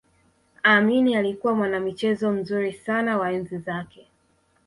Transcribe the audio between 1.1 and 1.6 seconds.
alikuwa